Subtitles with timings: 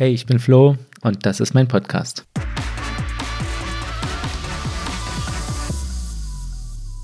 [0.00, 2.26] Hey, ich bin Flo und das ist mein Podcast.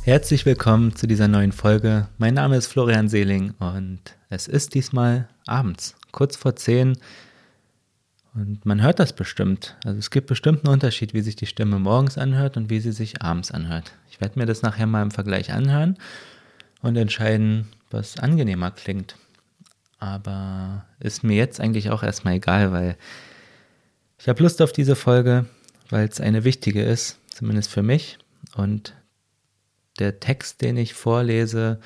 [0.02, 2.08] Herzlich willkommen zu dieser neuen Folge.
[2.16, 6.96] Mein Name ist Florian Seeling und es ist diesmal abends, kurz vor 10.
[8.34, 9.76] Und man hört das bestimmt.
[9.84, 12.92] Also es gibt bestimmt einen Unterschied, wie sich die Stimme morgens anhört und wie sie
[12.92, 13.92] sich abends anhört.
[14.10, 15.98] Ich werde mir das nachher mal im Vergleich anhören
[16.80, 19.16] und entscheiden, was angenehmer klingt.
[19.98, 22.96] Aber ist mir jetzt eigentlich auch erstmal egal, weil
[24.18, 25.46] ich habe Lust auf diese Folge,
[25.88, 28.18] weil es eine wichtige ist, zumindest für mich.
[28.54, 28.94] Und
[29.98, 31.80] der Text, den ich vorlese,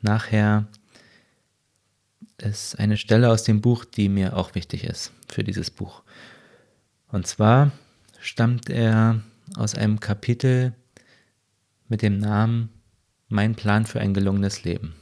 [0.00, 0.66] nachher
[2.38, 6.02] ist eine Stelle aus dem Buch, die mir auch wichtig ist für dieses Buch.
[7.08, 7.72] Und zwar
[8.20, 9.22] stammt er
[9.56, 10.74] aus einem Kapitel
[11.88, 12.70] mit dem Namen
[13.28, 14.94] Mein Plan für ein gelungenes Leben.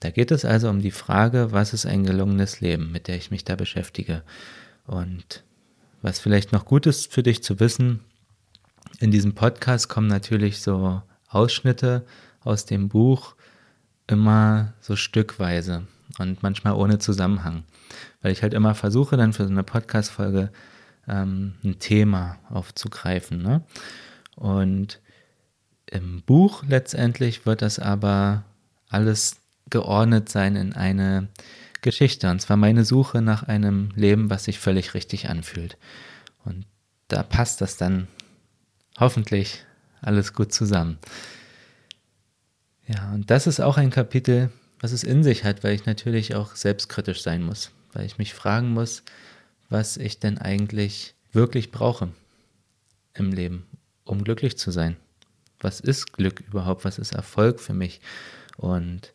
[0.00, 3.30] Da geht es also um die Frage, was ist ein gelungenes Leben, mit der ich
[3.30, 4.22] mich da beschäftige.
[4.86, 5.42] Und
[6.02, 8.00] was vielleicht noch gut ist für dich zu wissen,
[9.00, 12.06] in diesem Podcast kommen natürlich so Ausschnitte
[12.40, 13.34] aus dem Buch
[14.06, 15.86] immer so stückweise
[16.18, 17.64] und manchmal ohne Zusammenhang,
[18.22, 20.50] weil ich halt immer versuche, dann für so eine Podcast-Folge
[21.08, 23.42] ähm, ein Thema aufzugreifen.
[23.42, 23.64] Ne?
[24.36, 25.00] Und
[25.86, 28.44] im Buch letztendlich wird das aber
[28.88, 29.36] alles
[29.70, 31.28] geordnet sein in eine
[31.82, 32.30] Geschichte.
[32.30, 35.76] Und zwar meine Suche nach einem Leben, was sich völlig richtig anfühlt.
[36.44, 36.66] Und
[37.08, 38.08] da passt das dann
[38.98, 39.64] hoffentlich
[40.00, 40.98] alles gut zusammen.
[42.86, 44.50] Ja, und das ist auch ein Kapitel,
[44.80, 48.34] was es in sich hat, weil ich natürlich auch selbstkritisch sein muss, weil ich mich
[48.34, 49.02] fragen muss,
[49.68, 52.10] was ich denn eigentlich wirklich brauche
[53.14, 53.66] im Leben,
[54.04, 54.96] um glücklich zu sein.
[55.58, 56.84] Was ist Glück überhaupt?
[56.84, 58.00] Was ist Erfolg für mich?
[58.56, 59.12] Und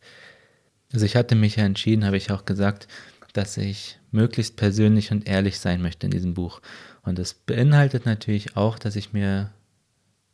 [0.93, 2.87] also ich hatte mich ja entschieden, habe ich auch gesagt,
[3.33, 6.61] dass ich möglichst persönlich und ehrlich sein möchte in diesem Buch.
[7.03, 9.51] Und das beinhaltet natürlich auch, dass ich mir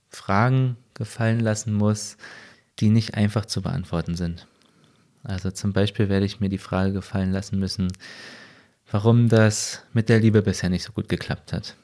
[0.10, 2.18] Fragen gefallen lassen muss,
[2.80, 4.48] die nicht einfach zu beantworten sind.
[5.24, 7.92] Also zum Beispiel werde ich mir die Frage gefallen lassen müssen,
[8.90, 11.76] warum das mit der Liebe bisher nicht so gut geklappt hat.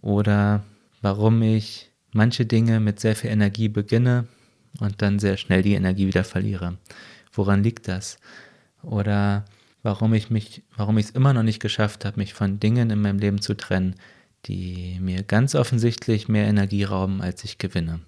[0.00, 0.64] Oder
[1.02, 4.26] warum ich manche Dinge mit sehr viel Energie beginne
[4.80, 6.78] und dann sehr schnell die Energie wieder verliere.
[7.32, 8.18] Woran liegt das?
[8.82, 9.44] Oder
[9.82, 13.00] warum ich mich, warum ich es immer noch nicht geschafft habe, mich von Dingen in
[13.00, 13.94] meinem Leben zu trennen,
[14.46, 18.00] die mir ganz offensichtlich mehr Energie rauben, als ich gewinne.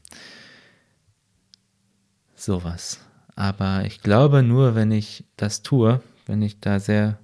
[2.34, 3.00] Sowas.
[3.34, 7.18] Aber ich glaube nur, wenn ich das tue, wenn ich da sehr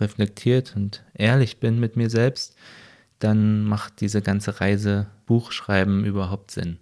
[0.00, 2.56] reflektiert und ehrlich bin mit mir selbst,
[3.18, 6.78] dann macht diese ganze Reise Buchschreiben überhaupt Sinn.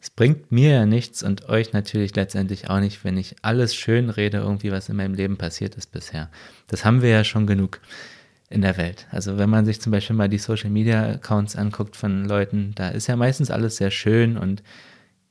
[0.00, 4.08] Es bringt mir ja nichts und euch natürlich letztendlich auch nicht, wenn ich alles schön
[4.08, 6.30] rede, irgendwie was in meinem Leben passiert ist bisher.
[6.68, 7.80] Das haben wir ja schon genug
[8.48, 9.06] in der Welt.
[9.10, 12.88] Also wenn man sich zum Beispiel mal die Social Media Accounts anguckt von Leuten, da
[12.88, 14.62] ist ja meistens alles sehr schön und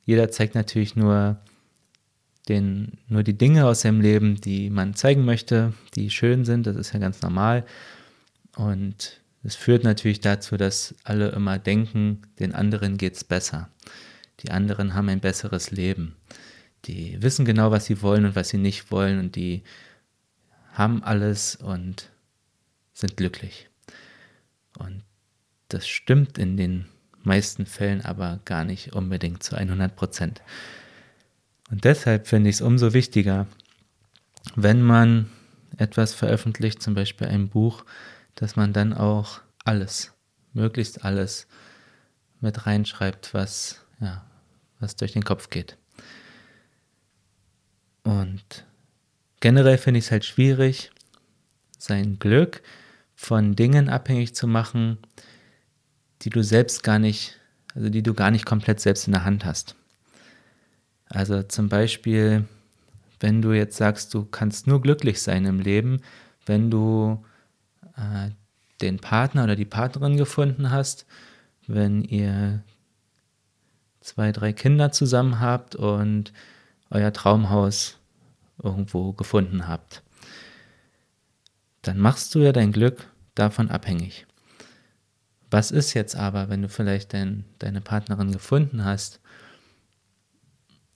[0.05, 1.37] jeder zeigt natürlich nur
[2.47, 6.65] den, nur die Dinge aus seinem Leben, die man zeigen möchte, die schön sind.
[6.65, 7.65] Das ist ja ganz normal.
[8.55, 13.69] Und es führt natürlich dazu, dass alle immer denken, den anderen geht es besser.
[14.39, 16.15] Die anderen haben ein besseres Leben.
[16.85, 19.63] Die wissen genau, was sie wollen und was sie nicht wollen und die
[20.73, 22.09] haben alles und
[22.93, 23.69] sind glücklich.
[24.77, 25.03] Und
[25.67, 26.85] das stimmt in den
[27.23, 30.41] meisten Fällen aber gar nicht unbedingt zu 100 Prozent.
[31.69, 33.45] Und deshalb finde ich es umso wichtiger,
[34.55, 35.29] wenn man
[35.77, 37.85] etwas veröffentlicht, zum Beispiel ein Buch,
[38.35, 40.13] dass man dann auch alles,
[40.53, 41.47] möglichst alles
[42.39, 44.25] mit reinschreibt, was, ja,
[44.79, 45.77] was durch den Kopf geht.
[48.03, 48.65] Und
[49.39, 50.91] generell finde ich es halt schwierig,
[51.77, 52.61] sein Glück
[53.15, 54.97] von Dingen abhängig zu machen,
[56.21, 57.39] die du selbst gar nicht,
[57.75, 59.75] also die du gar nicht komplett selbst in der Hand hast.
[61.07, 62.45] Also zum Beispiel,
[63.19, 66.01] wenn du jetzt sagst, du kannst nur glücklich sein im Leben,
[66.45, 67.23] wenn du
[67.95, 68.29] äh,
[68.81, 71.05] den Partner oder die Partnerin gefunden hast,
[71.67, 72.63] wenn ihr
[74.09, 76.33] zwei, drei Kinder zusammen habt und
[76.89, 77.99] euer Traumhaus
[78.61, 80.01] irgendwo gefunden habt,
[81.83, 84.25] dann machst du ja dein Glück davon abhängig.
[85.51, 89.19] Was ist jetzt aber, wenn du vielleicht dein, deine Partnerin gefunden hast,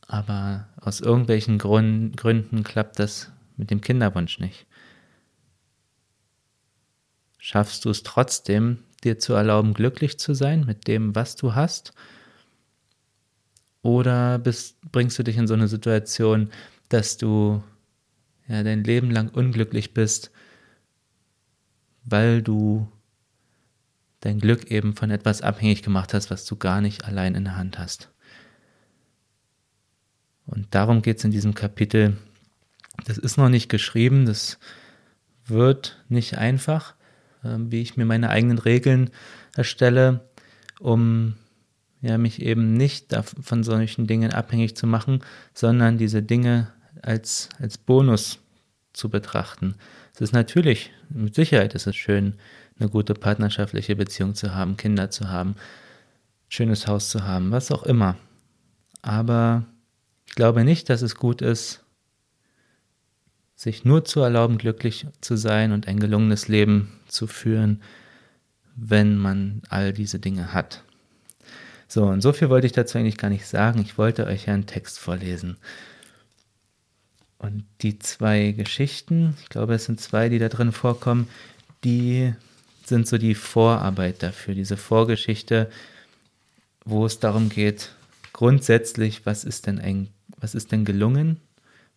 [0.07, 4.66] aber aus irgendwelchen Grund, Gründen klappt das mit dem Kinderwunsch nicht?
[7.38, 11.94] Schaffst du es trotzdem, dir zu erlauben, glücklich zu sein mit dem, was du hast?
[13.83, 16.50] Oder bist, bringst du dich in so eine Situation,
[16.89, 17.62] dass du
[18.47, 20.31] ja, dein Leben lang unglücklich bist,
[22.06, 22.88] weil du
[24.21, 27.57] dein Glück eben von etwas abhängig gemacht hast, was du gar nicht allein in der
[27.57, 28.09] Hand hast.
[30.45, 32.18] Und darum geht es in diesem Kapitel.
[33.06, 34.59] Das ist noch nicht geschrieben, das
[35.45, 36.95] wird nicht einfach,
[37.44, 39.09] ähm, wie ich mir meine eigenen Regeln
[39.56, 40.30] erstelle,
[40.80, 41.35] um
[42.03, 45.21] ja, mich eben nicht von solchen Dingen abhängig zu machen,
[45.53, 46.67] sondern diese Dinge
[47.01, 48.39] als, als Bonus
[48.91, 49.75] zu betrachten.
[50.13, 52.35] Es ist natürlich, mit Sicherheit ist es schön,
[52.77, 55.55] eine gute partnerschaftliche Beziehung zu haben, Kinder zu haben,
[56.50, 58.17] schönes Haus zu haben, was auch immer.
[59.01, 59.65] Aber
[60.25, 61.85] ich glaube nicht, dass es gut ist,
[63.56, 67.81] sich nur zu erlauben, glücklich zu sein und ein gelungenes Leben zu führen,
[68.75, 70.83] wenn man all diese Dinge hat.
[71.94, 73.80] So, und so viel wollte ich dazu eigentlich gar nicht sagen.
[73.80, 75.57] Ich wollte euch ja einen Text vorlesen.
[77.38, 81.28] Und die zwei Geschichten, ich glaube, es sind zwei, die da drin vorkommen,
[81.84, 82.34] die
[82.84, 85.69] sind so die Vorarbeit dafür, diese Vorgeschichte,
[86.84, 87.92] wo es darum geht,
[88.31, 91.40] grundsätzlich, was ist denn ein, was ist denn gelungen?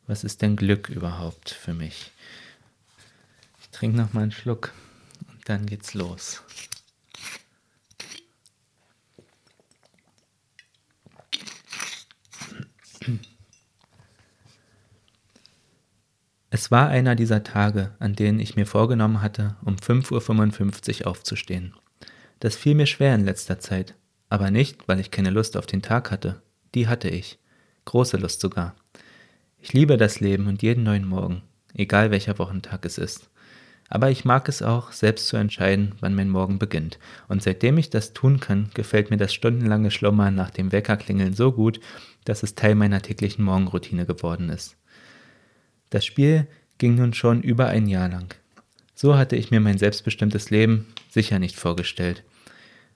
[0.06, 2.10] Was ist denn Glück überhaupt für mich?
[3.62, 4.74] Ich trinke noch mal einen Schluck
[5.26, 6.42] und dann geht's los.
[16.58, 21.74] Es war einer dieser Tage, an denen ich mir vorgenommen hatte, um 5.55 Uhr aufzustehen.
[22.40, 23.94] Das fiel mir schwer in letzter Zeit,
[24.30, 26.40] aber nicht, weil ich keine Lust auf den Tag hatte.
[26.74, 27.38] Die hatte ich.
[27.84, 28.74] Große Lust sogar.
[29.60, 31.42] Ich liebe das Leben und jeden neuen Morgen,
[31.74, 33.28] egal welcher Wochentag es ist.
[33.90, 36.98] Aber ich mag es auch, selbst zu entscheiden, wann mein Morgen beginnt.
[37.28, 41.52] Und seitdem ich das tun kann, gefällt mir das stundenlange Schlummern nach dem Weckerklingeln so
[41.52, 41.80] gut,
[42.24, 44.78] dass es Teil meiner täglichen Morgenroutine geworden ist.
[45.90, 46.46] Das Spiel
[46.78, 48.34] ging nun schon über ein Jahr lang.
[48.94, 52.24] So hatte ich mir mein selbstbestimmtes Leben sicher nicht vorgestellt.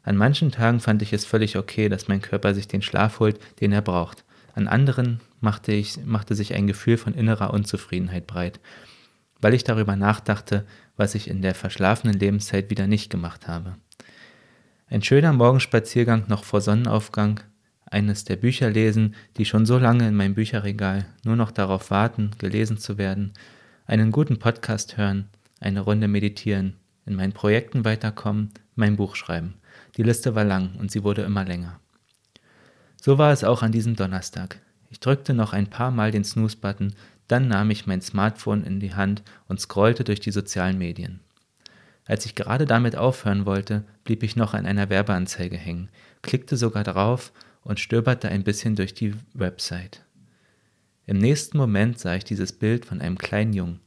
[0.03, 3.39] An manchen Tagen fand ich es völlig okay, dass mein Körper sich den Schlaf holt,
[3.61, 4.25] den er braucht.
[4.55, 8.61] An anderen machte, ich, machte sich ein Gefühl von innerer Unzufriedenheit breit,
[9.41, 10.67] weil ich darüber nachdachte,
[10.97, 13.77] was ich in der verschlafenen Lebenszeit wieder nicht gemacht habe.
[14.89, 17.41] Ein schöner Morgenspaziergang noch vor Sonnenaufgang,
[17.91, 22.31] eines der Bücher lesen, die schon so lange in meinem Bücherregal nur noch darauf warten,
[22.39, 23.33] gelesen zu werden,
[23.87, 25.29] einen guten Podcast hören,
[25.61, 29.55] eine Runde meditieren, in meinen Projekten weiterkommen, mein Buch schreiben.
[29.97, 31.81] Die Liste war lang und sie wurde immer länger.
[32.97, 34.61] So war es auch an diesem Donnerstag.
[34.91, 36.95] Ich drückte noch ein paar Mal den Snooze-Button,
[37.29, 41.21] dann nahm ich mein Smartphone in die Hand und scrollte durch die sozialen Medien.
[42.07, 45.91] Als ich gerade damit aufhören wollte, blieb ich noch an einer Werbeanzeige hängen,
[46.23, 50.03] klickte sogar drauf und stöberte ein bisschen durch die Website.
[51.07, 53.81] Im nächsten Moment sah ich dieses Bild von einem kleinen Jungen.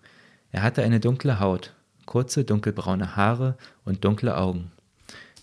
[0.51, 1.73] Er hatte eine dunkle Haut,
[2.05, 4.71] kurze dunkelbraune Haare und dunkle Augen.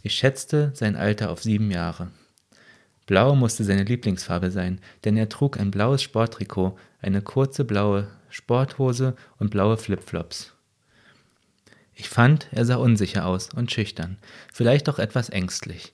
[0.03, 2.11] Ich schätzte sein Alter auf sieben Jahre.
[3.07, 9.17] Blau musste seine Lieblingsfarbe sein, denn er trug ein blaues Sporttrikot, eine kurze blaue Sporthose
[9.39, 10.53] und blaue Flipflops.
[11.95, 14.17] Ich fand, er sah unsicher aus und schüchtern,
[14.53, 15.93] vielleicht auch etwas ängstlich.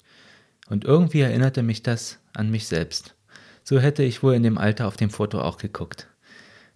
[0.68, 3.14] Und irgendwie erinnerte mich das an mich selbst.
[3.62, 6.08] So hätte ich wohl in dem Alter auf dem Foto auch geguckt.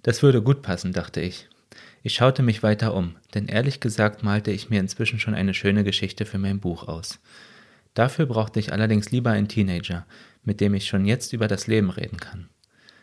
[0.03, 1.49] Das würde gut passen, dachte ich.
[2.03, 5.85] Ich schaute mich weiter um, denn ehrlich gesagt malte ich mir inzwischen schon eine schöne
[5.85, 7.21] Geschichte für mein Buch aus.
[7.95, 10.07] Dafür brauchte ich allerdings lieber einen Teenager,
[10.43, 12.49] mit dem ich schon jetzt über das Leben reden kann.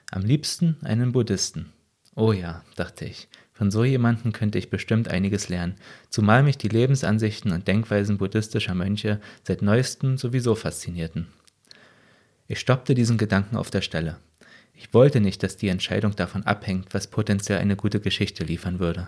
[0.09, 1.71] Am liebsten einen Buddhisten.
[2.15, 3.27] Oh ja, dachte ich,
[3.57, 5.77] von so jemandem könnte ich bestimmt einiges lernen,
[6.11, 11.25] zumal mich die Lebensansichten und Denkweisen buddhistischer Mönche seit neuestem sowieso faszinierten.
[12.47, 14.17] Ich stoppte diesen Gedanken auf der Stelle.
[14.75, 19.07] Ich wollte nicht, dass die Entscheidung davon abhängt, was potenziell eine gute Geschichte liefern würde.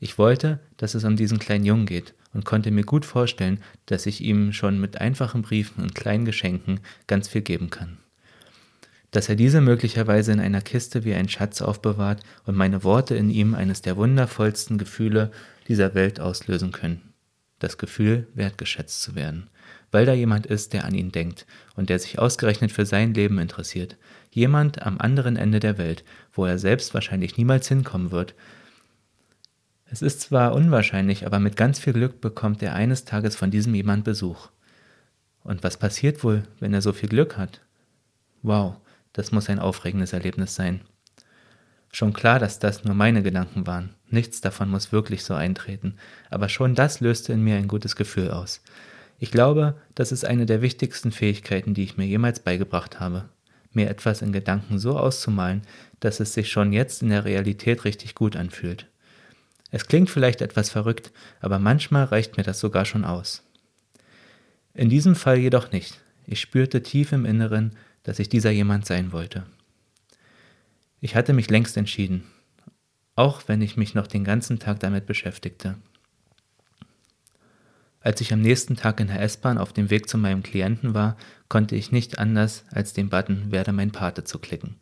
[0.00, 4.06] Ich wollte, dass es um diesen kleinen Jungen geht und konnte mir gut vorstellen, dass
[4.06, 7.98] ich ihm schon mit einfachen Briefen und kleinen Geschenken ganz viel geben kann
[9.12, 13.30] dass er diese möglicherweise in einer Kiste wie ein Schatz aufbewahrt und meine Worte in
[13.30, 15.30] ihm eines der wundervollsten Gefühle
[15.68, 17.12] dieser Welt auslösen können.
[17.58, 19.48] Das Gefühl, wertgeschätzt zu werden,
[19.92, 23.38] weil da jemand ist, der an ihn denkt und der sich ausgerechnet für sein Leben
[23.38, 23.96] interessiert.
[24.30, 28.34] Jemand am anderen Ende der Welt, wo er selbst wahrscheinlich niemals hinkommen wird.
[29.84, 33.74] Es ist zwar unwahrscheinlich, aber mit ganz viel Glück bekommt er eines Tages von diesem
[33.74, 34.48] jemand Besuch.
[35.44, 37.60] Und was passiert wohl, wenn er so viel Glück hat?
[38.42, 38.76] Wow,
[39.12, 40.80] das muss ein aufregendes Erlebnis sein.
[41.92, 43.94] Schon klar, dass das nur meine Gedanken waren.
[44.08, 45.96] Nichts davon muss wirklich so eintreten,
[46.30, 48.62] aber schon das löste in mir ein gutes Gefühl aus.
[49.18, 53.28] Ich glaube, das ist eine der wichtigsten Fähigkeiten, die ich mir jemals beigebracht habe.
[53.72, 55.62] Mir etwas in Gedanken so auszumalen,
[56.00, 58.86] dass es sich schon jetzt in der Realität richtig gut anfühlt.
[59.70, 63.42] Es klingt vielleicht etwas verrückt, aber manchmal reicht mir das sogar schon aus.
[64.74, 66.00] In diesem Fall jedoch nicht.
[66.26, 69.44] Ich spürte tief im Inneren, dass ich dieser jemand sein wollte.
[71.00, 72.24] Ich hatte mich längst entschieden,
[73.16, 75.76] auch wenn ich mich noch den ganzen Tag damit beschäftigte.
[78.00, 81.16] Als ich am nächsten Tag in der S-Bahn auf dem Weg zu meinem Klienten war,
[81.48, 84.76] konnte ich nicht anders, als den Button Werde mein Pate zu klicken.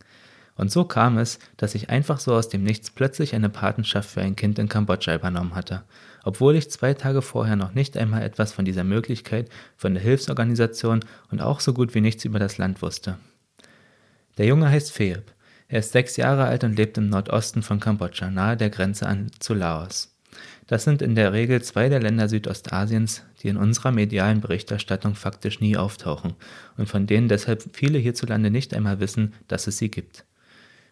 [0.56, 4.20] Und so kam es, dass ich einfach so aus dem Nichts plötzlich eine Patenschaft für
[4.20, 5.84] ein Kind in Kambodscha übernommen hatte,
[6.24, 11.04] obwohl ich zwei Tage vorher noch nicht einmal etwas von dieser Möglichkeit, von der Hilfsorganisation
[11.30, 13.16] und auch so gut wie nichts über das Land wusste.
[14.38, 15.32] Der Junge heißt Pheeb.
[15.68, 19.30] Er ist sechs Jahre alt und lebt im Nordosten von Kambodscha, nahe der Grenze an,
[19.38, 20.16] zu Laos.
[20.66, 25.60] Das sind in der Regel zwei der Länder Südostasiens, die in unserer medialen Berichterstattung faktisch
[25.60, 26.34] nie auftauchen
[26.76, 30.24] und von denen deshalb viele hierzulande nicht einmal wissen, dass es sie gibt.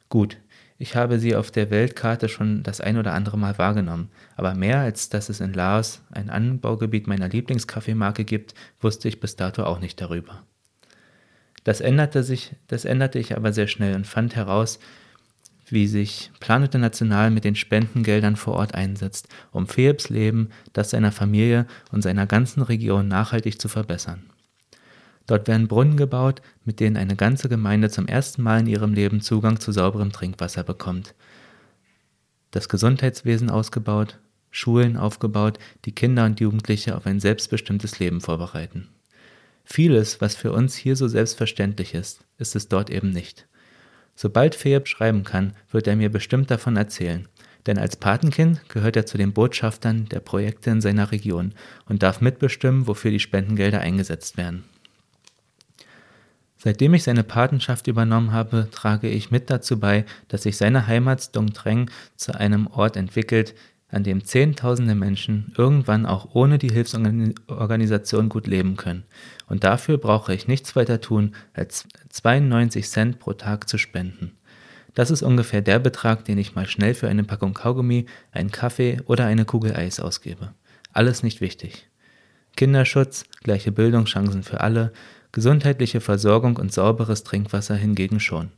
[0.08, 0.38] Gut,
[0.78, 4.78] ich habe sie auf der Weltkarte schon das ein oder andere Mal wahrgenommen, aber mehr
[4.78, 9.80] als dass es in Laos ein Anbaugebiet meiner Lieblingskaffeemarke gibt, wusste ich bis dato auch
[9.80, 10.44] nicht darüber.
[11.64, 14.78] Das änderte sich, das änderte ich aber sehr schnell und fand heraus,
[15.66, 21.12] wie sich Plan International mit den Spendengeldern vor Ort einsetzt, um Phelps Leben, das seiner
[21.12, 24.30] Familie und seiner ganzen Region nachhaltig zu verbessern.
[25.28, 29.20] Dort werden Brunnen gebaut, mit denen eine ganze Gemeinde zum ersten Mal in ihrem Leben
[29.20, 31.14] Zugang zu sauberem Trinkwasser bekommt.
[32.50, 34.18] Das Gesundheitswesen ausgebaut,
[34.50, 38.88] Schulen aufgebaut, die Kinder und Jugendliche auf ein selbstbestimmtes Leben vorbereiten.
[39.64, 43.46] Vieles, was für uns hier so selbstverständlich ist, ist es dort eben nicht.
[44.14, 47.28] Sobald Feeb schreiben kann, wird er mir bestimmt davon erzählen.
[47.66, 51.52] Denn als Patenkind gehört er zu den Botschaftern der Projekte in seiner Region
[51.84, 54.64] und darf mitbestimmen, wofür die Spendengelder eingesetzt werden.
[56.58, 61.34] Seitdem ich seine Patenschaft übernommen habe, trage ich mit dazu bei, dass sich seine Heimat
[61.36, 63.54] Dong Treng zu einem Ort entwickelt,
[63.90, 69.04] an dem Zehntausende Menschen irgendwann auch ohne die Hilfsorganisation gut leben können.
[69.46, 74.32] Und dafür brauche ich nichts weiter tun, als 92 Cent pro Tag zu spenden.
[74.94, 79.00] Das ist ungefähr der Betrag, den ich mal schnell für eine Packung Kaugummi, einen Kaffee
[79.06, 80.52] oder eine Kugel Eis ausgebe.
[80.92, 81.88] Alles nicht wichtig.
[82.56, 84.92] Kinderschutz, gleiche Bildungschancen für alle,
[85.32, 88.50] gesundheitliche Versorgung und sauberes Trinkwasser hingegen schon.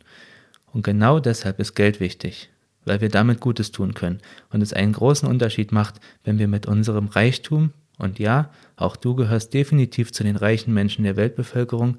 [0.73, 2.51] Und genau deshalb ist Geld wichtig
[2.85, 4.19] weil wir damit Gutes tun können
[4.51, 9.15] und es einen großen Unterschied macht, wenn wir mit unserem Reichtum, und ja, auch du
[9.15, 11.99] gehörst definitiv zu den reichen Menschen der Weltbevölkerung,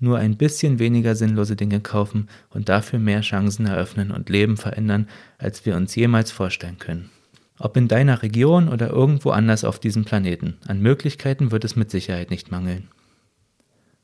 [0.00, 5.08] nur ein bisschen weniger sinnlose Dinge kaufen und dafür mehr Chancen eröffnen und Leben verändern,
[5.38, 7.10] als wir uns jemals vorstellen können.
[7.58, 11.90] Ob in deiner Region oder irgendwo anders auf diesem Planeten, an Möglichkeiten wird es mit
[11.90, 12.88] Sicherheit nicht mangeln.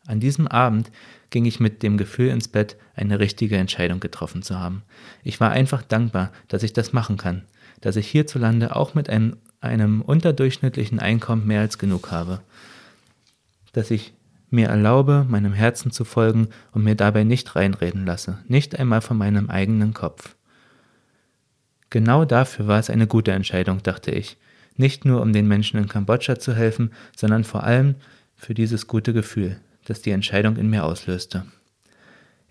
[0.07, 0.91] An diesem Abend
[1.31, 4.83] ging ich mit dem Gefühl ins Bett, eine richtige Entscheidung getroffen zu haben.
[5.23, 7.43] Ich war einfach dankbar, dass ich das machen kann,
[7.81, 12.41] dass ich hierzulande auch mit einem, einem unterdurchschnittlichen Einkommen mehr als genug habe,
[13.73, 14.13] dass ich
[14.51, 19.17] mir erlaube, meinem Herzen zu folgen und mir dabei nicht reinreden lasse, nicht einmal von
[19.17, 20.37] meinem eigenen Kopf.
[21.89, 24.37] Genau dafür war es eine gute Entscheidung, dachte ich,
[24.77, 27.95] nicht nur um den Menschen in Kambodscha zu helfen, sondern vor allem
[28.35, 31.45] für dieses gute Gefühl, das die Entscheidung in mir auslöste.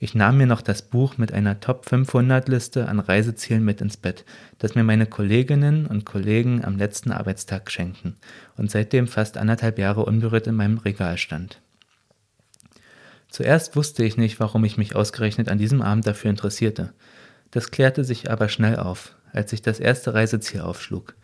[0.03, 3.97] Ich nahm mir noch das Buch mit einer Top 500 Liste an Reisezielen mit ins
[3.97, 4.25] Bett,
[4.57, 8.17] das mir meine Kolleginnen und Kollegen am letzten Arbeitstag schenkten
[8.57, 11.61] und seitdem fast anderthalb Jahre unberührt in meinem Regal stand.
[13.29, 16.93] Zuerst wusste ich nicht, warum ich mich ausgerechnet an diesem Abend dafür interessierte.
[17.51, 21.15] Das klärte sich aber schnell auf, als ich das erste Reiseziel aufschlug.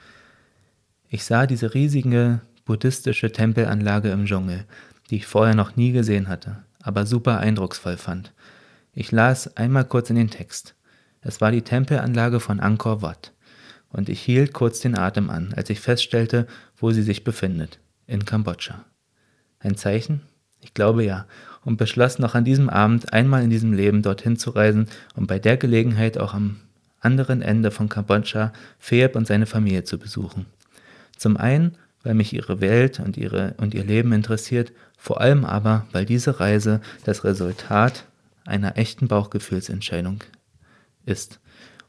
[1.10, 4.66] Ich sah diese riesige buddhistische Tempelanlage im Dschungel,
[5.10, 8.34] die ich vorher noch nie gesehen hatte, aber super eindrucksvoll fand.
[8.94, 10.76] Ich las einmal kurz in den Text.
[11.22, 13.34] Es war die Tempelanlage von Angkor Wat.
[13.90, 16.48] Und ich hielt kurz den Atem an, als ich feststellte,
[16.78, 17.80] wo sie sich befindet.
[18.06, 18.86] In Kambodscha.
[19.60, 20.22] Ein Zeichen?
[20.62, 21.26] Ich glaube ja.
[21.64, 25.40] Und beschloss noch an diesem Abend einmal in diesem Leben dorthin zu reisen und bei
[25.40, 26.58] der Gelegenheit auch am
[27.00, 30.46] anderen Ende von Kambodscha Pheeb und seine Familie zu besuchen.
[31.18, 35.86] Zum einen, weil mich ihre Welt und, ihre, und ihr Leben interessiert, vor allem aber,
[35.92, 38.06] weil diese Reise das Resultat
[38.46, 40.24] einer echten Bauchgefühlsentscheidung
[41.06, 41.39] ist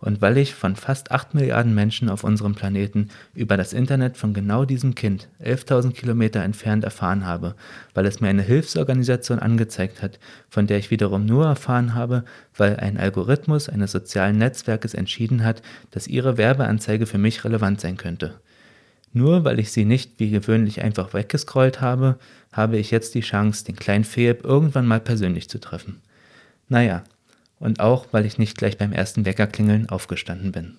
[0.00, 4.32] und weil ich von fast 8 Milliarden Menschen auf unserem Planeten über das Internet von
[4.32, 7.54] genau diesem Kind 11.000 Kilometer entfernt erfahren habe,
[7.94, 12.24] weil es mir eine Hilfsorganisation angezeigt hat, von der ich wiederum nur erfahren habe,
[12.56, 17.96] weil ein Algorithmus eines sozialen Netzwerkes entschieden hat, dass ihre Werbeanzeige für mich relevant sein
[17.96, 18.34] könnte.
[19.12, 22.18] Nur weil ich sie nicht wie gewöhnlich einfach weggescrollt habe,
[22.52, 26.00] habe ich jetzt die Chance, den kleinen Phoeb irgendwann mal persönlich zu treffen.
[26.68, 27.04] Naja,
[27.58, 30.76] und auch weil ich nicht gleich beim ersten Weckerklingeln aufgestanden bin.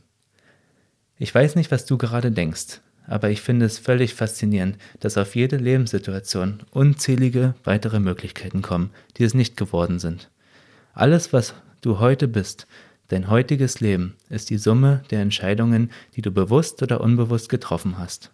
[1.17, 5.36] Ich weiß nicht, was du gerade denkst, aber ich finde es völlig faszinierend, dass auf
[5.36, 10.29] jede Lebenssituation unzählige weitere Möglichkeiten kommen, die es nicht geworden sind.
[10.93, 12.67] Alles, was du heute bist,
[13.10, 18.32] dein heutiges Leben, ist die Summe der Entscheidungen, die du bewusst oder unbewusst getroffen hast.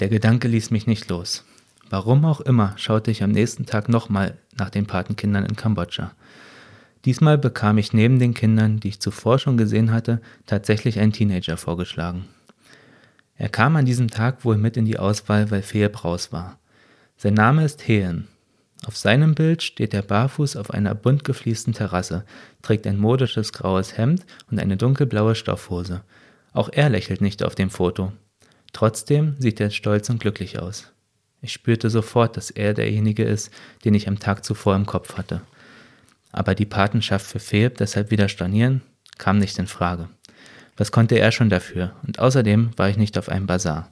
[0.00, 1.44] Der Gedanke ließ mich nicht los.
[1.90, 6.12] Warum auch immer schaute ich am nächsten Tag nochmal nach den Patenkindern in Kambodscha.
[7.04, 11.56] Diesmal bekam ich neben den Kindern, die ich zuvor schon gesehen hatte, tatsächlich einen Teenager
[11.56, 12.26] vorgeschlagen.
[13.36, 16.58] Er kam an diesem Tag wohl mit in die Auswahl, weil Feeb raus war.
[17.16, 18.26] Sein Name ist Heen.
[18.86, 22.24] Auf seinem Bild steht er barfuß auf einer bunt gefliesten Terrasse,
[22.62, 26.02] trägt ein modisches graues Hemd und eine dunkelblaue Stoffhose.
[26.52, 28.12] Auch er lächelt nicht auf dem Foto.
[28.72, 30.92] Trotzdem sieht er stolz und glücklich aus.
[31.40, 33.50] Ich spürte sofort, dass er derjenige ist,
[33.84, 35.40] den ich am Tag zuvor im Kopf hatte.
[36.32, 38.82] Aber die Patenschaft für Feeb deshalb wieder stornieren,
[39.18, 40.08] kam nicht in Frage.
[40.76, 41.92] Was konnte er schon dafür?
[42.06, 43.90] Und außerdem war ich nicht auf einem Bazar.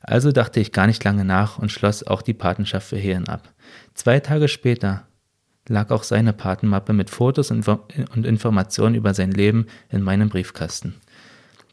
[0.00, 3.52] Also dachte ich gar nicht lange nach und schloss auch die Patenschaft für Helen ab.
[3.94, 5.06] Zwei Tage später
[5.68, 10.94] lag auch seine Patenmappe mit Fotos und Informationen über sein Leben in meinem Briefkasten.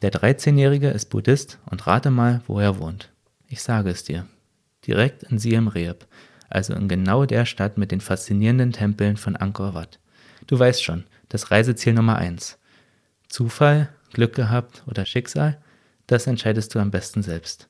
[0.01, 3.12] Der 13-Jährige ist Buddhist und rate mal, wo er wohnt.
[3.48, 4.27] Ich sage es dir.
[4.86, 6.05] Direkt in Siem Reap,
[6.50, 10.00] also in genau der Stadt mit den faszinierenden Tempeln von Angkor Wat.
[10.48, 12.57] Du weißt schon, das Reiseziel Nummer 1.
[13.29, 15.62] Zufall, Glück gehabt oder Schicksal,
[16.07, 17.69] das entscheidest du am besten selbst.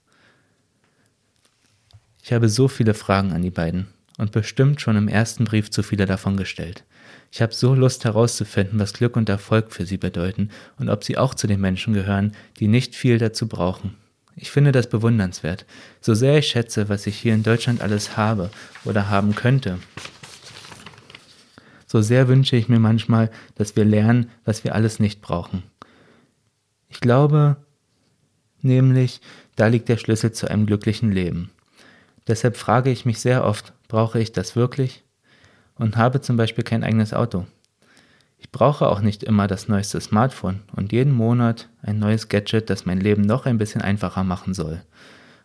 [2.23, 5.83] Ich habe so viele Fragen an die beiden und bestimmt schon im ersten Brief zu
[5.83, 6.83] viele davon gestellt.
[7.31, 11.17] Ich habe so Lust herauszufinden, was Glück und Erfolg für sie bedeuten und ob sie
[11.17, 13.95] auch zu den Menschen gehören, die nicht viel dazu brauchen.
[14.35, 15.65] Ich finde das bewundernswert.
[16.01, 18.49] So sehr ich schätze, was ich hier in Deutschland alles habe
[18.85, 19.79] oder haben könnte,
[21.93, 25.61] so sehr wünsche ich mir manchmal, dass wir lernen, was wir alles nicht brauchen.
[26.89, 27.57] Ich glaube
[28.63, 29.21] nämlich,
[29.55, 31.51] da liegt der Schlüssel zu einem glücklichen Leben.
[32.27, 35.03] Deshalb frage ich mich sehr oft, brauche ich das wirklich?
[35.75, 37.45] Und habe zum Beispiel kein eigenes Auto.
[38.39, 42.87] Ich brauche auch nicht immer das neueste Smartphone und jeden Monat ein neues Gadget, das
[42.87, 44.81] mein Leben noch ein bisschen einfacher machen soll.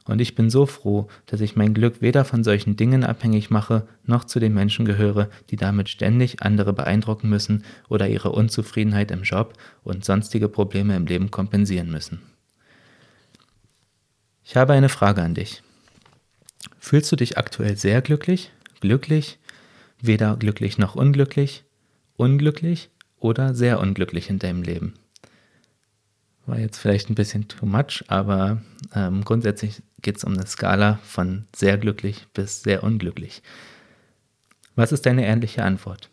[0.06, 3.86] Und ich bin so froh, dass ich mein Glück weder von solchen Dingen abhängig mache,
[4.04, 9.24] noch zu den Menschen gehöre, die damit ständig andere beeindrucken müssen oder ihre Unzufriedenheit im
[9.24, 12.22] Job und sonstige Probleme im Leben kompensieren müssen.
[14.42, 15.62] Ich habe eine Frage an dich.
[16.88, 19.38] Fühlst du dich aktuell sehr glücklich, glücklich,
[20.00, 21.64] weder glücklich noch unglücklich,
[22.16, 24.94] unglücklich oder sehr unglücklich in deinem Leben?
[26.46, 28.62] War jetzt vielleicht ein bisschen too much, aber
[28.94, 33.42] ähm, grundsätzlich geht es um eine Skala von sehr glücklich bis sehr unglücklich.
[34.74, 36.08] Was ist deine ehrliche Antwort?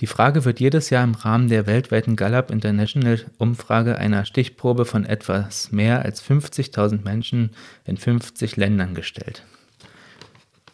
[0.00, 5.06] Die Frage wird jedes Jahr im Rahmen der weltweiten Gallup International Umfrage einer Stichprobe von
[5.06, 7.50] etwas mehr als 50.000 Menschen
[7.84, 9.42] in 50 Ländern gestellt.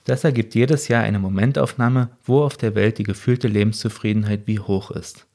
[0.04, 4.90] Das ergibt jedes Jahr eine Momentaufnahme, wo auf der Welt die gefühlte Lebenszufriedenheit wie hoch
[4.90, 5.26] ist.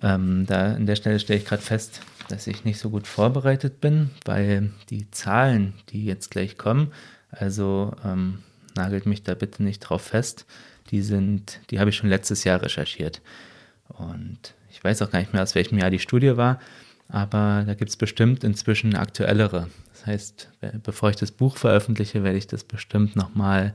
[0.00, 3.80] Ähm, da an der Stelle stelle ich gerade fest, dass ich nicht so gut vorbereitet
[3.80, 6.92] bin, weil die Zahlen, die jetzt gleich kommen,
[7.30, 8.38] also ähm,
[8.76, 10.46] nagelt mich da bitte nicht drauf fest,
[10.92, 13.20] die sind, die habe ich schon letztes Jahr recherchiert.
[13.88, 16.60] Und ich weiß auch gar nicht mehr, aus welchem Jahr die Studie war,
[17.08, 19.68] aber da gibt es bestimmt inzwischen aktuellere.
[19.92, 20.48] Das heißt,
[20.82, 23.74] bevor ich das Buch veröffentliche, werde ich das bestimmt nochmal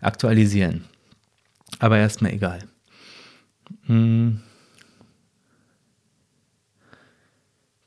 [0.00, 0.84] aktualisieren.
[1.78, 2.60] Aber erstmal egal.
[3.86, 4.42] Hm.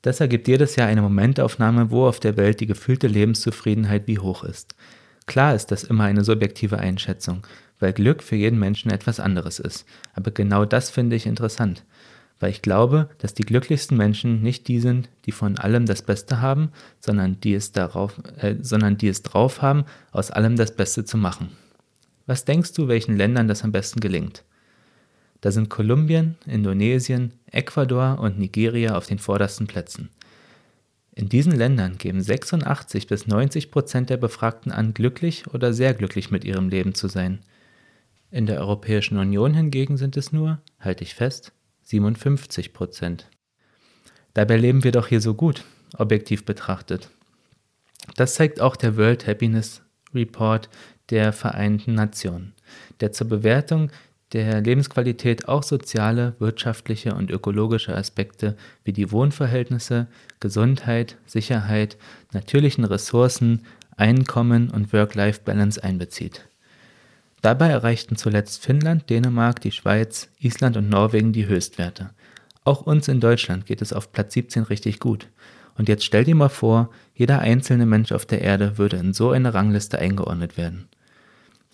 [0.02, 4.44] Das ergibt jedes Jahr eine Momentaufnahme, wo auf der Welt die gefühlte Lebenszufriedenheit wie hoch
[4.44, 4.74] ist.
[5.26, 7.44] Klar ist das immer eine subjektive Einschätzung,
[7.78, 9.86] weil Glück für jeden Menschen etwas anderes ist.
[10.14, 11.84] Aber genau das finde ich interessant
[12.38, 16.40] weil ich glaube, dass die glücklichsten Menschen nicht die sind, die von allem das Beste
[16.40, 21.04] haben, sondern die es, darauf, äh, sondern die es drauf haben, aus allem das Beste
[21.04, 21.50] zu machen.
[22.26, 24.44] Was denkst du, welchen Ländern das am besten gelingt?
[25.40, 30.10] Da sind Kolumbien, Indonesien, Ecuador und Nigeria auf den vordersten Plätzen.
[31.14, 36.30] In diesen Ländern geben 86 bis 90 Prozent der Befragten an, glücklich oder sehr glücklich
[36.30, 37.38] mit ihrem Leben zu sein.
[38.30, 43.30] In der Europäischen Union hingegen sind es nur, halte ich fest, 57 Prozent.
[44.34, 45.64] Dabei leben wir doch hier so gut,
[45.96, 47.10] objektiv betrachtet.
[48.16, 49.82] Das zeigt auch der World Happiness
[50.14, 50.68] Report
[51.10, 52.54] der Vereinten Nationen,
[53.00, 53.90] der zur Bewertung
[54.32, 60.08] der Lebensqualität auch soziale, wirtschaftliche und ökologische Aspekte wie die Wohnverhältnisse,
[60.40, 61.96] Gesundheit, Sicherheit,
[62.32, 63.62] natürlichen Ressourcen,
[63.96, 66.48] Einkommen und Work-Life-Balance einbezieht.
[67.46, 72.10] Dabei erreichten zuletzt Finnland, Dänemark, die Schweiz, Island und Norwegen die Höchstwerte.
[72.64, 75.28] Auch uns in Deutschland geht es auf Platz 17 richtig gut.
[75.76, 79.30] Und jetzt stell dir mal vor, jeder einzelne Mensch auf der Erde würde in so
[79.30, 80.88] eine Rangliste eingeordnet werden.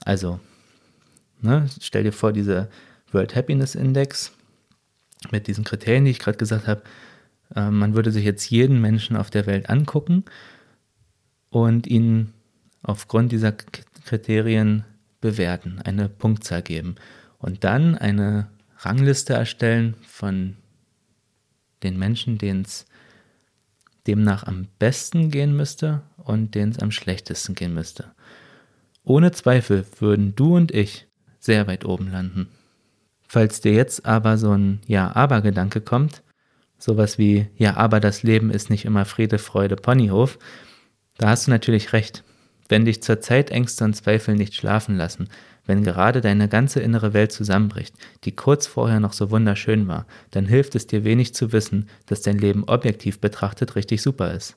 [0.04, 0.40] Also,
[1.40, 2.68] ne, stell dir vor, dieser
[3.10, 4.32] World Happiness Index
[5.30, 6.82] mit diesen Kriterien, die ich gerade gesagt habe,
[7.56, 10.26] äh, man würde sich jetzt jeden Menschen auf der Welt angucken
[11.48, 12.34] und ihn
[12.82, 13.52] aufgrund dieser
[14.04, 14.84] Kriterien
[15.22, 16.96] bewerten, eine Punktzahl geben
[17.38, 20.58] und dann eine Rangliste erstellen von
[21.82, 22.84] den Menschen, denen es
[24.06, 28.12] demnach am besten gehen müsste und denen es am schlechtesten gehen müsste.
[29.04, 31.06] Ohne Zweifel würden du und ich
[31.38, 32.48] sehr weit oben landen.
[33.26, 36.22] Falls dir jetzt aber so ein Ja-Aber-Gedanke kommt,
[36.78, 40.38] sowas wie Ja, aber das Leben ist nicht immer Friede, Freude, Ponyhof,
[41.16, 42.24] da hast du natürlich recht.
[42.72, 45.28] Wenn dich zur Zeit Ängste und Zweifel nicht schlafen lassen,
[45.66, 50.46] wenn gerade deine ganze innere Welt zusammenbricht, die kurz vorher noch so wunderschön war, dann
[50.46, 54.56] hilft es dir wenig zu wissen, dass dein Leben objektiv betrachtet richtig super ist.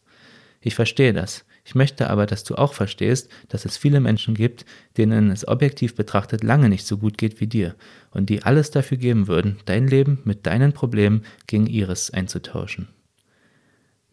[0.62, 1.43] Ich verstehe das.
[1.65, 5.95] Ich möchte aber, dass du auch verstehst, dass es viele Menschen gibt, denen es objektiv
[5.95, 7.75] betrachtet lange nicht so gut geht wie dir
[8.12, 12.88] und die alles dafür geben würden, dein Leben mit deinen Problemen gegen ihres einzutauschen.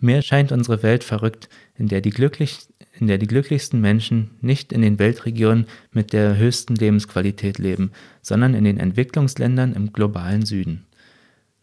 [0.00, 2.66] Mir scheint unsere Welt verrückt, in der, die glücklich,
[2.98, 8.54] in der die glücklichsten Menschen nicht in den Weltregionen mit der höchsten Lebensqualität leben, sondern
[8.54, 10.84] in den Entwicklungsländern im globalen Süden.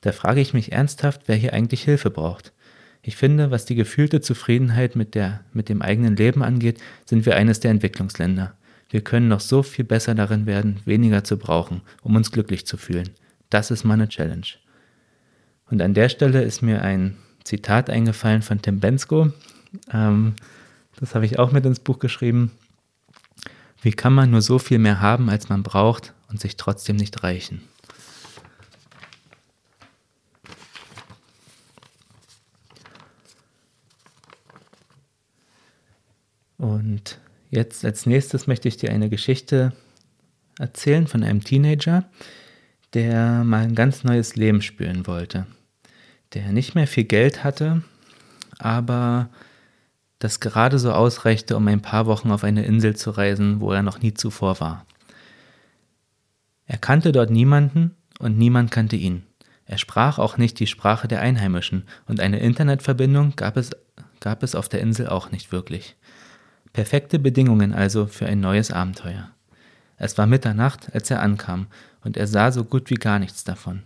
[0.02, 2.54] Da frage ich mich ernsthaft, wer hier eigentlich Hilfe braucht.
[3.02, 7.36] Ich finde, was die gefühlte Zufriedenheit mit, der, mit dem eigenen Leben angeht, sind wir
[7.36, 8.54] eines der Entwicklungsländer.
[8.89, 12.76] Wir können noch so viel besser darin werden, weniger zu brauchen, um uns glücklich zu
[12.76, 13.10] fühlen.
[13.50, 14.48] Das ist meine Challenge.
[15.70, 19.32] Und an der Stelle ist mir ein Zitat eingefallen von Tim Bensko.
[19.94, 20.34] Ähm,
[20.97, 22.52] das habe ich auch mit ins Buch geschrieben.
[23.82, 27.23] Wie kann man nur so viel mehr haben, als man braucht und sich trotzdem nicht
[27.23, 27.62] reichen?
[36.58, 39.71] Und jetzt als nächstes möchte ich dir eine Geschichte
[40.58, 42.10] erzählen von einem Teenager,
[42.93, 45.47] der mal ein ganz neues Leben spüren wollte
[46.34, 47.82] der nicht mehr viel Geld hatte,
[48.58, 49.30] aber
[50.19, 53.82] das gerade so ausreichte, um ein paar Wochen auf eine Insel zu reisen, wo er
[53.82, 54.86] noch nie zuvor war.
[56.65, 59.23] Er kannte dort niemanden und niemand kannte ihn.
[59.65, 63.71] Er sprach auch nicht die Sprache der Einheimischen und eine Internetverbindung gab es,
[64.19, 65.95] gab es auf der Insel auch nicht wirklich.
[66.73, 69.32] Perfekte Bedingungen also für ein neues Abenteuer.
[69.97, 71.67] Es war Mitternacht, als er ankam,
[72.03, 73.84] und er sah so gut wie gar nichts davon.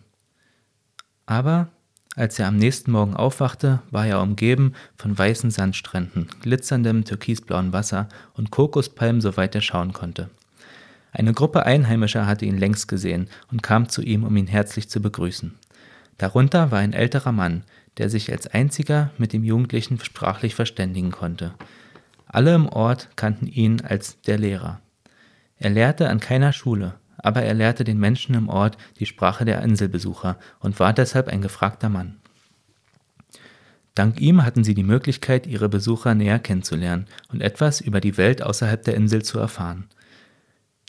[1.26, 1.70] Aber
[2.16, 8.08] als er am nächsten Morgen aufwachte, war er umgeben von weißen Sandstränden, glitzerndem türkisblauen Wasser
[8.36, 10.30] und Kokospalmen, soweit er schauen konnte.
[11.12, 15.02] Eine Gruppe Einheimischer hatte ihn längst gesehen und kam zu ihm, um ihn herzlich zu
[15.02, 15.54] begrüßen.
[16.18, 17.64] Darunter war ein älterer Mann,
[17.98, 21.54] der sich als einziger mit dem Jugendlichen sprachlich verständigen konnte.
[22.28, 24.82] Alle im Ort kannten ihn als der Lehrer.
[25.58, 29.62] Er lehrte an keiner Schule, aber er lehrte den Menschen im Ort die Sprache der
[29.62, 32.18] Inselbesucher und war deshalb ein gefragter Mann.
[33.96, 38.42] Dank ihm hatten sie die Möglichkeit, ihre Besucher näher kennenzulernen und etwas über die Welt
[38.42, 39.86] außerhalb der Insel zu erfahren.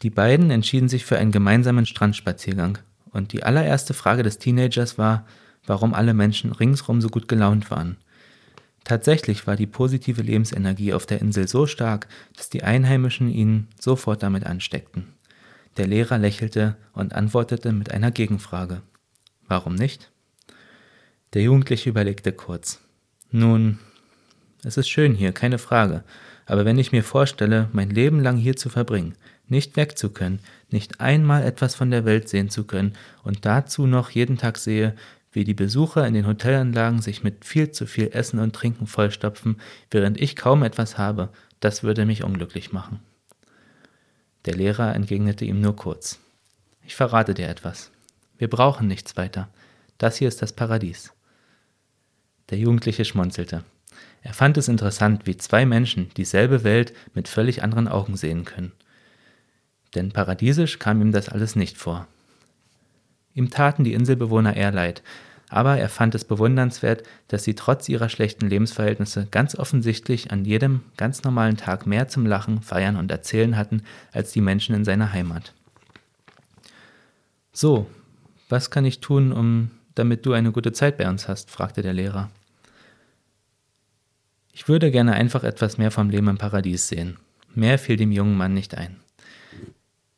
[0.03, 2.79] Die beiden entschieden sich für einen gemeinsamen Strandspaziergang,
[3.11, 5.25] und die allererste Frage des Teenagers war,
[5.67, 7.97] warum alle Menschen ringsrum so gut gelaunt waren.
[8.83, 14.23] Tatsächlich war die positive Lebensenergie auf der Insel so stark, dass die Einheimischen ihn sofort
[14.23, 15.13] damit ansteckten.
[15.77, 18.83] Der Lehrer lächelte und antwortete mit einer Gegenfrage.
[19.49, 20.11] Warum nicht?
[21.33, 22.81] Der Jugendliche überlegte kurz.
[23.31, 23.79] Nun,
[24.63, 26.05] es ist schön hier, keine Frage,
[26.47, 29.15] aber wenn ich mir vorstelle, mein Leben lang hier zu verbringen,
[29.49, 30.39] nicht weg zu können,
[30.71, 34.95] nicht einmal etwas von der Welt sehen zu können und dazu noch jeden Tag sehe,
[35.33, 39.57] wie die Besucher in den Hotelanlagen sich mit viel zu viel Essen und Trinken vollstopfen,
[39.91, 43.01] während ich kaum etwas habe, das würde mich unglücklich machen.
[44.44, 46.18] Der Lehrer entgegnete ihm nur kurz.
[46.83, 47.90] Ich verrate dir etwas.
[48.37, 49.48] Wir brauchen nichts weiter.
[49.98, 51.12] Das hier ist das Paradies.
[52.50, 53.64] Der Jugendliche schmunzelte.
[54.22, 58.72] Er fand es interessant, wie zwei Menschen dieselbe Welt mit völlig anderen Augen sehen können.
[59.94, 62.07] Denn paradiesisch kam ihm das alles nicht vor.
[63.35, 65.02] Ihm taten die Inselbewohner eher leid,
[65.48, 70.80] aber er fand es bewundernswert, dass sie trotz ihrer schlechten Lebensverhältnisse ganz offensichtlich an jedem
[70.96, 75.12] ganz normalen Tag mehr zum Lachen, Feiern und Erzählen hatten als die Menschen in seiner
[75.12, 75.52] Heimat.
[77.52, 77.87] So,
[78.48, 81.50] was kann ich tun, um damit du eine gute Zeit bei uns hast?
[81.50, 82.30] fragte der Lehrer.
[84.52, 87.18] Ich würde gerne einfach etwas mehr vom Leben im Paradies sehen.
[87.54, 88.96] Mehr fiel dem jungen Mann nicht ein.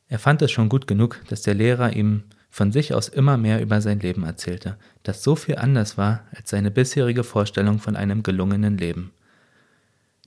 [0.09, 2.25] Er fand es schon gut genug, dass der Lehrer ihm
[2.57, 6.49] von sich aus immer mehr über sein Leben erzählte, das so viel anders war als
[6.49, 9.11] seine bisherige Vorstellung von einem gelungenen Leben.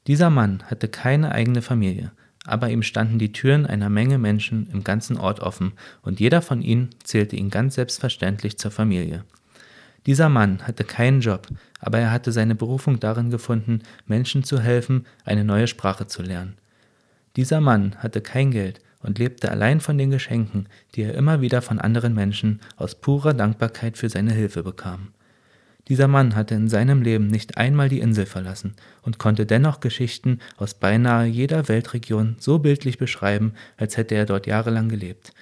[0.05, 2.11] Dieser Mann hatte keine eigene Familie,
[2.45, 6.61] aber ihm standen die Türen einer Menge Menschen im ganzen Ort offen, und jeder von
[6.61, 9.23] ihnen zählte ihn ganz selbstverständlich zur Familie.
[10.05, 11.47] Dieser Mann hatte keinen Job,
[11.79, 16.59] aber er hatte seine Berufung darin gefunden, Menschen zu helfen, eine neue Sprache zu lernen.
[17.37, 21.61] Dieser Mann hatte kein Geld und lebte allein von den Geschenken, die er immer wieder
[21.61, 25.13] von anderen Menschen aus purer Dankbarkeit für seine Hilfe bekam.
[25.87, 30.39] Dieser Mann hatte in seinem Leben nicht einmal die Insel verlassen und konnte dennoch Geschichten
[30.57, 35.33] aus beinahe jeder Weltregion so bildlich beschreiben, als hätte er dort jahrelang gelebt,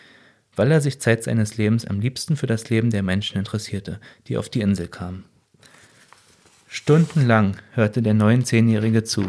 [0.56, 4.38] weil er sich Zeit seines Lebens am liebsten für das Leben der Menschen interessierte, die
[4.38, 5.26] auf die Insel kamen.
[6.70, 9.26] Stundenlang hörte der 19-Jährige zu.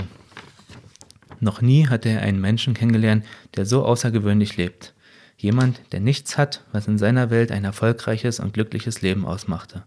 [1.40, 3.24] Noch nie hatte er einen Menschen kennengelernt,
[3.56, 4.94] der so außergewöhnlich lebt.
[5.36, 9.84] Jemand, der nichts hat, was in seiner Welt ein erfolgreiches und glückliches Leben ausmachte.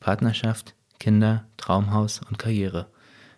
[0.00, 2.86] Partnerschaft, Kinder, Traumhaus und Karriere.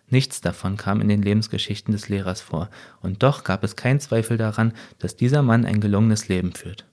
[0.09, 2.69] Nichts davon kam in den Lebensgeschichten des Lehrers vor,
[3.01, 6.85] und doch gab es keinen Zweifel daran, dass dieser Mann ein gelungenes Leben führt.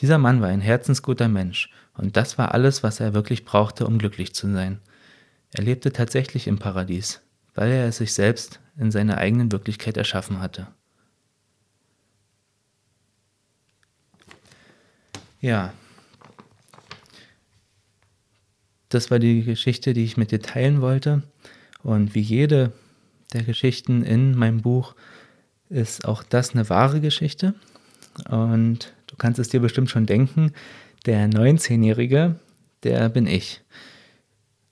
[0.00, 3.98] Dieser Mann war ein herzensguter Mensch, und das war alles, was er wirklich brauchte, um
[3.98, 4.80] glücklich zu sein.
[5.52, 7.22] Er lebte tatsächlich im Paradies,
[7.56, 10.68] weil er es sich selbst in seiner eigenen Wirklichkeit erschaffen hatte.
[15.40, 15.72] Ja,
[18.88, 21.22] das war die Geschichte, die ich mit dir teilen wollte.
[21.82, 22.72] Und wie jede
[23.32, 24.94] der Geschichten in meinem Buch
[25.68, 27.54] ist auch das eine wahre Geschichte.
[28.28, 30.52] Und du kannst es dir bestimmt schon denken,
[31.04, 32.38] der 19-Jährige,
[32.82, 33.60] der bin ich.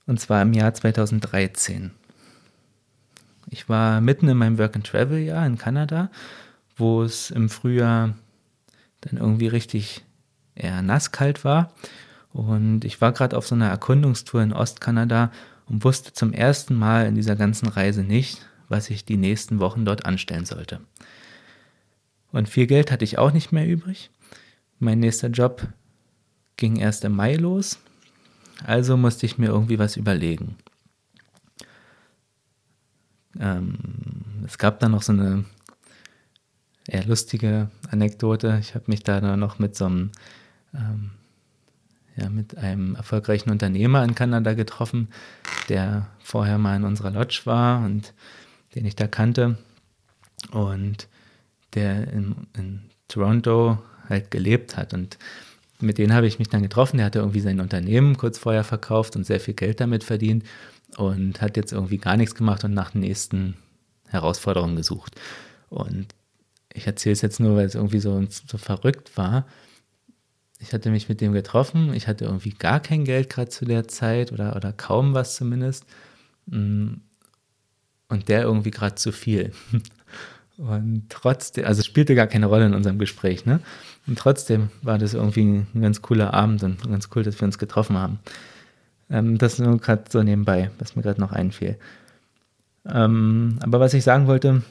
[0.07, 1.91] Und zwar im Jahr 2013.
[3.55, 6.11] Ich war mitten in meinem Work-and-Travel-Jahr in Kanada,
[6.75, 8.13] wo es im Frühjahr
[8.99, 10.03] dann irgendwie richtig
[10.55, 11.71] eher nasskalt war.
[12.33, 15.31] Und ich war gerade auf so einer Erkundungstour in Ostkanada
[15.67, 19.85] und wusste zum ersten Mal in dieser ganzen Reise nicht, was ich die nächsten Wochen
[19.85, 20.81] dort anstellen sollte.
[22.33, 24.11] Und viel Geld hatte ich auch nicht mehr übrig.
[24.79, 25.65] Mein nächster Job
[26.57, 27.79] ging erst im Mai los,
[28.65, 30.57] also musste ich mir irgendwie was überlegen.
[33.39, 33.75] Ähm,
[34.45, 35.45] es gab dann noch so eine
[36.87, 38.57] eher lustige Anekdote.
[38.61, 40.11] Ich habe mich da noch mit so einem
[40.73, 41.11] ähm,
[42.15, 45.09] ja, mit einem erfolgreichen Unternehmer in Kanada getroffen,
[45.67, 48.13] der vorher mal in unserer Lodge war und
[48.73, 49.57] den ich da kannte
[50.51, 51.07] und
[51.73, 54.93] der in, in Toronto halt gelebt hat.
[54.93, 55.17] Und
[55.81, 56.97] mit denen habe ich mich dann getroffen.
[56.97, 60.43] Der hatte irgendwie sein Unternehmen kurz vorher verkauft und sehr viel Geld damit verdient
[60.97, 63.55] und hat jetzt irgendwie gar nichts gemacht und nach den nächsten
[64.07, 65.15] Herausforderungen gesucht.
[65.69, 66.07] Und
[66.73, 69.45] ich erzähle es jetzt nur, weil es irgendwie so, so verrückt war
[70.59, 71.93] ich hatte mich mit dem getroffen.
[71.93, 75.85] Ich hatte irgendwie gar kein Geld gerade zu der Zeit oder, oder kaum was zumindest.
[76.47, 76.95] Mm.
[78.07, 79.51] Und der irgendwie gerade zu viel.
[80.57, 83.59] Und trotzdem, also spielte gar keine Rolle in unserem Gespräch, ne?
[84.07, 87.57] Und trotzdem war das irgendwie ein ganz cooler Abend und ganz cool, dass wir uns
[87.57, 88.19] getroffen haben.
[89.09, 91.77] Ähm, das nur gerade so nebenbei, was mir gerade noch einfiel.
[92.85, 94.63] Ähm, aber was ich sagen wollte,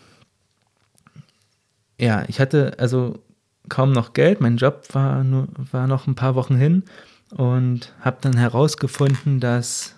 [1.99, 3.23] ja, ich hatte, also
[3.69, 4.41] kaum noch Geld.
[4.41, 6.85] Mein Job war, nur, war noch ein paar Wochen hin
[7.31, 9.95] und habe dann herausgefunden, dass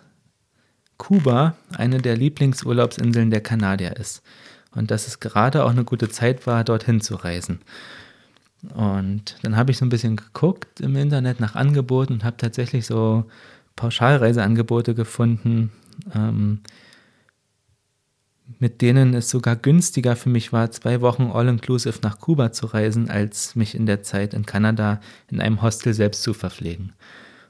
[0.99, 4.23] Kuba eine der Lieblingsurlaubsinseln der Kanadier ist
[4.75, 7.61] und dass es gerade auch eine gute Zeit war, dorthin zu reisen.
[8.75, 12.87] Und dann habe ich so ein bisschen geguckt im Internet nach Angeboten und habe tatsächlich
[12.87, 13.25] so
[13.77, 15.71] Pauschalreiseangebote gefunden,
[16.15, 16.61] ähm,
[18.59, 23.11] mit denen es sogar günstiger für mich war, zwei Wochen all-inclusive nach Kuba zu reisen,
[23.11, 26.93] als mich in der Zeit in Kanada in einem Hostel selbst zu verpflegen.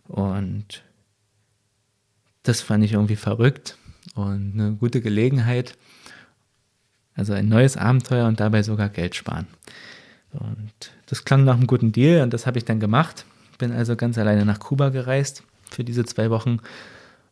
[0.09, 0.83] Und
[2.43, 3.77] das fand ich irgendwie verrückt
[4.15, 5.77] und eine gute Gelegenheit.
[7.15, 9.47] Also ein neues Abenteuer und dabei sogar Geld sparen.
[10.33, 13.25] Und das klang nach einem guten Deal und das habe ich dann gemacht.
[13.59, 16.59] Bin also ganz alleine nach Kuba gereist für diese zwei Wochen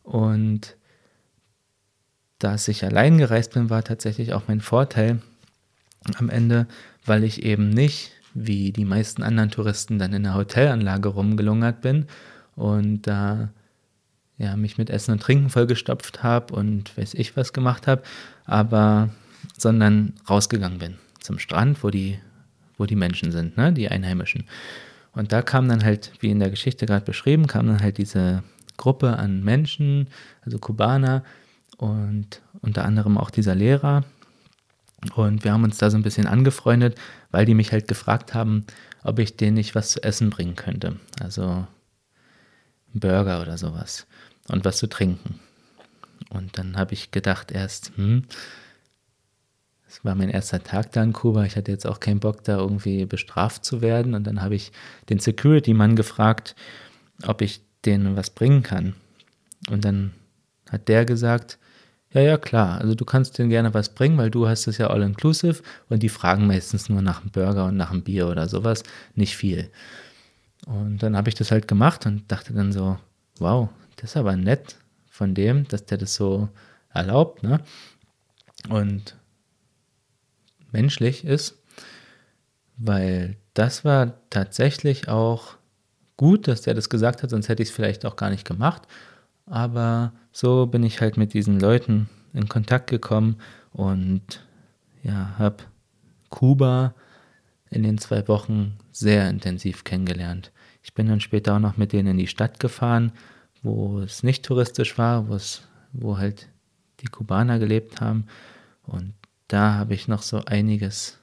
[0.03, 0.75] und
[2.39, 5.21] dass ich allein gereist bin, war tatsächlich auch mein Vorteil
[6.17, 6.67] am Ende,
[7.05, 12.05] weil ich eben nicht wie die meisten anderen Touristen dann in der Hotelanlage rumgelungert bin
[12.55, 13.49] und da
[14.37, 18.03] ja, mich mit Essen und Trinken vollgestopft habe und weiß ich was gemacht habe,
[18.43, 19.09] aber
[19.57, 22.19] sondern rausgegangen bin zum Strand, wo die,
[22.77, 24.45] wo die Menschen sind, ne, die Einheimischen.
[25.15, 28.43] Und da kam dann halt, wie in der Geschichte gerade beschrieben, kam dann halt diese
[28.77, 30.09] Gruppe an Menschen,
[30.41, 31.23] also Kubaner,
[31.77, 34.03] und unter anderem auch dieser Lehrer.
[35.15, 36.97] Und wir haben uns da so ein bisschen angefreundet,
[37.31, 38.65] weil die mich halt gefragt haben,
[39.03, 40.97] ob ich denen nicht was zu essen bringen könnte.
[41.21, 41.67] Also einen
[42.93, 44.07] Burger oder sowas.
[44.47, 45.39] Und was zu trinken.
[46.29, 48.23] Und dann habe ich gedacht erst, hm,
[49.95, 51.45] es war mein erster Tag da in Kuba.
[51.45, 54.13] Ich hatte jetzt auch keinen Bock, da irgendwie bestraft zu werden.
[54.13, 54.73] Und dann habe ich
[55.09, 56.53] den Security-Mann gefragt,
[57.25, 58.95] ob ich denen was bringen kann.
[59.69, 60.11] Und dann
[60.69, 61.57] hat der gesagt,
[62.11, 62.81] ja, ja, klar.
[62.81, 66.03] Also du kannst denen gerne was bringen, weil du hast es ja all inclusive und
[66.03, 69.71] die fragen meistens nur nach einem Burger und nach einem Bier oder sowas, nicht viel.
[70.65, 72.97] Und dann habe ich das halt gemacht und dachte dann so,
[73.39, 74.75] wow, das ist aber nett
[75.09, 76.49] von dem, dass der das so
[76.93, 77.61] erlaubt, ne?
[78.67, 79.15] Und
[80.75, 81.57] menschlich ist,
[82.77, 85.55] weil das war tatsächlich auch
[86.17, 88.83] gut, dass der das gesagt hat, sonst hätte ich es vielleicht auch gar nicht gemacht.
[89.45, 93.37] Aber so bin ich halt mit diesen Leuten in Kontakt gekommen
[93.71, 94.45] und
[95.03, 95.63] ja, habe
[96.29, 96.93] Kuba
[97.69, 100.51] in den zwei Wochen sehr intensiv kennengelernt.
[100.83, 103.13] Ich bin dann später auch noch mit denen in die Stadt gefahren,
[103.63, 105.27] wo es nicht touristisch war,
[105.93, 106.49] wo halt
[106.99, 108.27] die Kubaner gelebt haben.
[108.83, 109.13] Und
[109.47, 111.17] da habe ich noch so einiges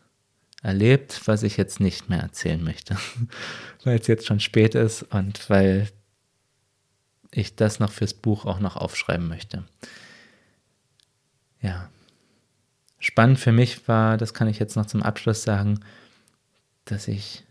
[0.62, 2.96] erlebt, was ich jetzt nicht mehr erzählen möchte,
[3.84, 5.88] weil es jetzt schon spät ist und weil
[7.32, 9.64] ich das noch fürs Buch auch noch aufschreiben möchte.
[11.60, 11.90] Ja.
[12.98, 15.80] Spannend für mich war, das kann ich jetzt noch zum Abschluss sagen,
[16.84, 17.42] dass ich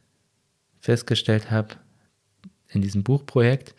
[0.79, 1.75] festgestellt habe
[2.69, 3.75] in diesem Buchprojekt,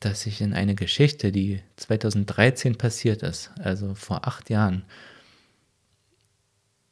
[0.00, 4.84] dass ich in eine Geschichte, die 2013 passiert ist, also vor acht Jahren,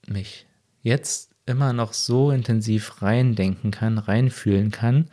[0.06, 0.46] mich
[0.82, 5.08] jetzt immer noch so intensiv reindenken kann, reinfühlen kann,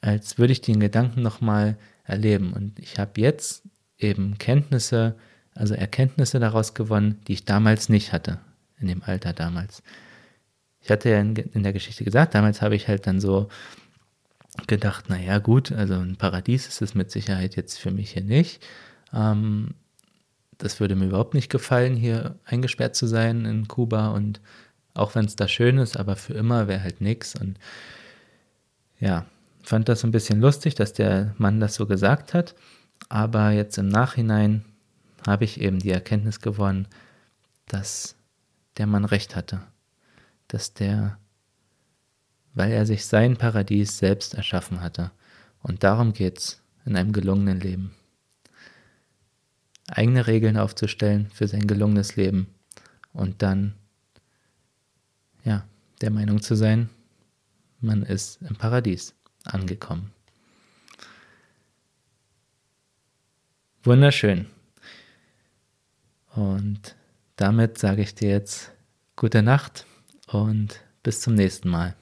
[0.00, 2.54] als würde ich den Gedanken nochmal erleben.
[2.54, 3.62] Und ich habe jetzt
[3.98, 5.16] eben Kenntnisse,
[5.54, 8.40] also Erkenntnisse daraus gewonnen, die ich damals nicht hatte,
[8.78, 9.82] in dem Alter damals.
[10.80, 13.48] Ich hatte ja in, in der Geschichte gesagt, damals habe ich halt dann so
[14.66, 18.66] gedacht, naja gut, also ein Paradies ist es mit Sicherheit jetzt für mich hier nicht.
[19.12, 19.74] Ähm,
[20.58, 24.40] das würde mir überhaupt nicht gefallen, hier eingesperrt zu sein in Kuba und
[24.94, 27.34] auch wenn es da schön ist, aber für immer wäre halt nichts.
[27.34, 27.58] Und
[28.98, 29.24] ja,
[29.62, 32.54] fand das ein bisschen lustig, dass der Mann das so gesagt hat,
[33.08, 34.64] aber jetzt im Nachhinein
[35.26, 36.86] habe ich eben die Erkenntnis gewonnen,
[37.66, 38.16] dass
[38.76, 39.62] der Mann recht hatte,
[40.48, 41.18] dass der,
[42.54, 45.10] weil er sich sein Paradies selbst erschaffen hatte.
[45.62, 47.94] Und darum geht es in einem gelungenen Leben.
[49.88, 52.46] Eigene Regeln aufzustellen für sein gelungenes Leben
[53.12, 53.74] und dann,
[55.44, 55.64] ja,
[56.00, 56.88] der Meinung zu sein,
[57.80, 60.12] man ist im Paradies angekommen.
[63.82, 64.46] Wunderschön.
[66.34, 66.94] Und
[67.36, 68.72] damit sage ich dir jetzt
[69.16, 69.86] gute Nacht
[70.26, 71.96] und bis zum nächsten Mal.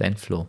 [0.00, 0.48] Dein Flo.